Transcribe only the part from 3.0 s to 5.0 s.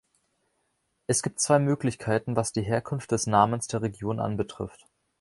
des Namens der Region anbetrifft.